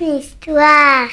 [0.00, 1.08] une histoire.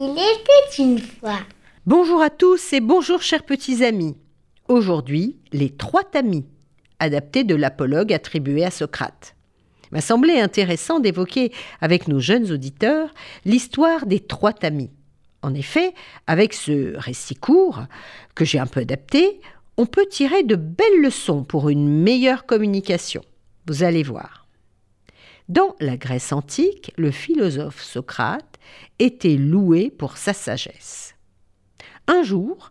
[0.00, 1.40] Il était une fois.
[1.86, 4.16] Bonjour à tous et bonjour chers petits amis.
[4.68, 6.46] Aujourd'hui, les trois tamis,
[6.98, 9.34] adaptés de l'apologue attribué à Socrate.
[9.90, 13.12] M'a semblé intéressant d'évoquer avec nos jeunes auditeurs
[13.44, 14.90] l'histoire des trois tamis.
[15.42, 15.92] En effet,
[16.26, 17.82] avec ce récit court,
[18.34, 19.40] que j'ai un peu adapté,
[19.76, 23.22] on peut tirer de belles leçons pour une meilleure communication.
[23.66, 24.41] Vous allez voir.
[25.52, 28.58] Dans la Grèce antique, le philosophe Socrate
[28.98, 31.14] était loué pour sa sagesse.
[32.06, 32.70] Un jour,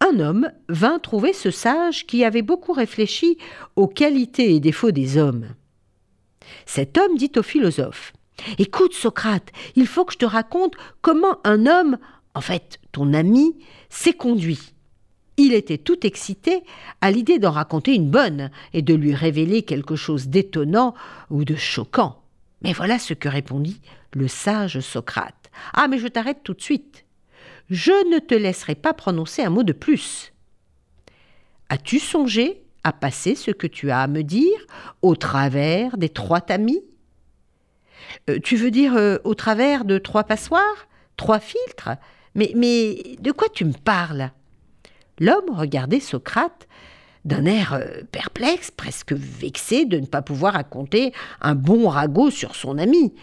[0.00, 3.36] un homme vint trouver ce sage qui avait beaucoup réfléchi
[3.76, 5.48] aux qualités et défauts des hommes.
[6.64, 8.14] Cet homme dit au philosophe
[8.56, 11.98] Écoute, Socrate, il faut que je te raconte comment un homme,
[12.34, 13.54] en fait ton ami,
[13.90, 14.72] s'est conduit.
[15.36, 16.62] Il était tout excité
[17.00, 20.94] à l'idée d'en raconter une bonne et de lui révéler quelque chose d'étonnant
[21.30, 22.22] ou de choquant.
[22.62, 23.80] Mais voilà ce que répondit
[24.12, 25.50] le sage Socrate.
[25.72, 27.04] Ah, mais je t'arrête tout de suite.
[27.68, 30.32] Je ne te laisserai pas prononcer un mot de plus.
[31.68, 34.58] As-tu songé à passer ce que tu as à me dire
[35.02, 36.82] au travers des trois tamis?
[38.30, 40.88] Euh, Tu veux dire euh, au travers de trois passoires?
[41.16, 41.90] Trois filtres?
[42.34, 44.30] Mais, mais de quoi tu me parles?
[45.18, 46.66] L'homme regardait Socrate
[47.24, 52.54] d'un air euh, perplexe, presque vexé de ne pas pouvoir raconter un bon ragot sur
[52.54, 53.14] son ami.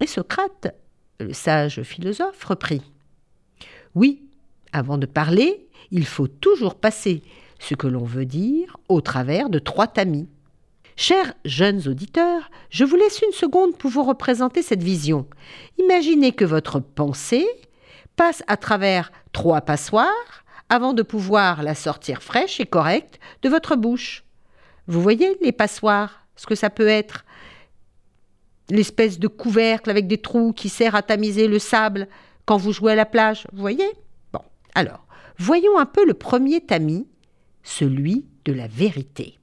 [0.00, 0.74] Et Socrate,
[1.18, 2.82] le sage philosophe, reprit.
[3.94, 4.22] Oui,
[4.72, 7.22] avant de parler, il faut toujours passer
[7.58, 10.28] ce que l'on veut dire au travers de trois tamis.
[10.96, 15.26] Chers jeunes auditeurs, je vous laisse une seconde pour vous représenter cette vision.
[15.78, 17.46] Imaginez que votre pensée
[18.16, 23.76] passe à travers trois passoires avant de pouvoir la sortir fraîche et correcte de votre
[23.76, 24.24] bouche.
[24.86, 27.26] Vous voyez les passoires, ce que ça peut être?
[28.70, 32.08] L'espèce de couvercle avec des trous qui sert à tamiser le sable
[32.46, 33.86] quand vous jouez à la plage, vous voyez?
[34.32, 34.40] Bon,
[34.74, 35.06] alors,
[35.36, 37.06] voyons un peu le premier tamis,
[37.62, 39.38] celui de la vérité.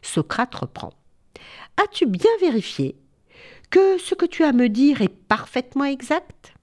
[0.00, 0.94] Socrate reprend.
[1.76, 2.96] As-tu bien vérifié
[3.68, 6.54] que ce que tu as à me dire est parfaitement exact?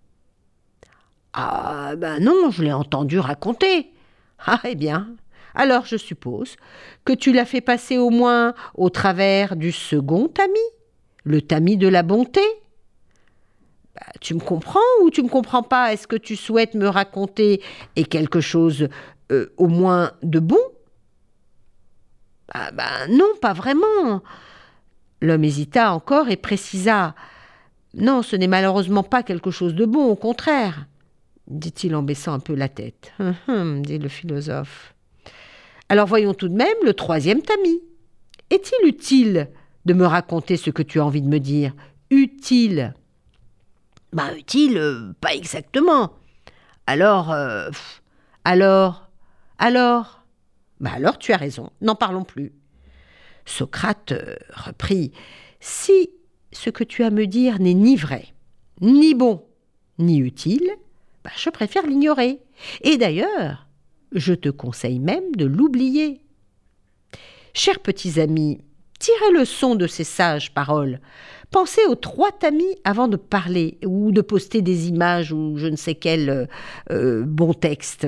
[1.34, 3.92] Ah ben non, je l'ai entendu raconter.
[4.46, 5.10] Ah eh bien,
[5.54, 6.56] alors je suppose
[7.06, 10.58] que tu l'as fait passer au moins au travers du second tamis,
[11.24, 12.42] le tamis de la bonté.
[13.96, 15.94] Bah, tu me comprends ou tu me comprends pas?
[15.94, 17.62] Est-ce que tu souhaites me raconter
[17.96, 18.88] et quelque chose
[19.32, 20.60] euh, au moins de bon?
[22.54, 24.24] Ah ben non, pas vraiment.
[25.22, 27.14] L'homme hésita encore et précisa.
[27.94, 30.88] Non, ce n'est malheureusement pas quelque chose de bon, au contraire
[31.50, 33.12] dit-il en baissant un peu la tête.
[33.20, 34.94] Hum, hum, dit le philosophe.
[35.90, 37.82] Alors voyons tout de même le troisième tamis.
[38.50, 39.50] Est-il utile
[39.86, 41.74] de me raconter ce que tu as envie de me dire?
[42.12, 42.94] Utile
[44.14, 46.14] Bah utile, euh, pas exactement.
[46.88, 47.70] Alors, euh,
[48.44, 49.10] alors,
[49.58, 50.24] alors?
[50.80, 52.54] Bah alors tu as raison, n'en parlons plus.
[53.46, 55.12] Socrate euh, reprit
[55.60, 56.10] Si
[56.52, 58.34] ce que tu as à me dire n'est ni vrai,
[58.82, 59.46] ni bon,
[59.98, 60.72] ni utile,
[61.30, 62.40] bah, je préfère l'ignorer.
[62.82, 63.68] Et d'ailleurs,
[64.12, 66.22] je te conseille même de l'oublier.
[67.54, 68.62] Chers petits amis,
[68.98, 71.00] tirez le son de ces sages paroles.
[71.52, 75.76] Pensez aux trois tamis avant de parler ou de poster des images ou je ne
[75.76, 76.46] sais quel euh,
[76.92, 78.08] euh, bon texte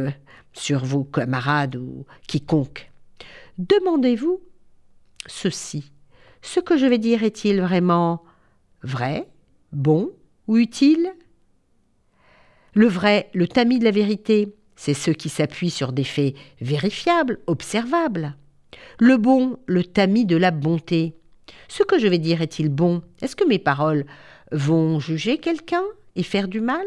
[0.53, 2.91] sur vos camarades ou quiconque.
[3.59, 4.41] Demandez-vous
[5.27, 5.91] ceci.
[6.41, 8.23] Ce que je vais dire est-il vraiment
[8.81, 9.27] vrai,
[9.71, 10.09] bon
[10.47, 11.13] ou utile?
[12.73, 17.40] Le vrai, le tamis de la vérité, c'est ceux qui s'appuient sur des faits vérifiables,
[17.47, 18.35] observables.
[18.99, 21.13] Le bon, le tamis de la bonté.
[21.67, 23.01] Ce que je vais dire est-il bon?
[23.22, 24.05] Est-ce que mes paroles
[24.51, 25.84] vont juger quelqu'un
[26.16, 26.85] et faire du mal?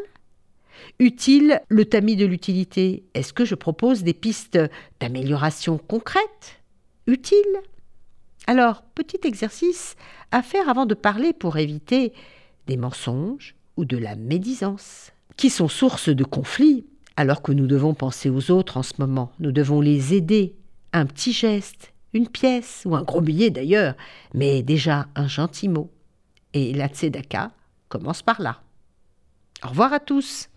[0.99, 3.05] Utile, le tamis de l'utilité?
[3.15, 4.59] Est-ce que je propose des pistes
[5.01, 6.63] d'amélioration concrètes?
[7.07, 7.61] Utile
[8.47, 9.97] Alors, petit exercice
[10.31, 12.13] à faire avant de parler pour éviter
[12.67, 16.87] des mensonges ou de la médisance qui sont source de conflits,
[17.17, 19.33] alors que nous devons penser aux autres en ce moment.
[19.39, 20.55] Nous devons les aider.
[20.93, 23.95] Un petit geste, une pièce, ou un gros billet d'ailleurs,
[24.33, 25.91] mais déjà un gentil mot.
[26.53, 27.51] Et la tzedaka
[27.89, 28.63] commence par là.
[29.65, 30.49] Au revoir à tous.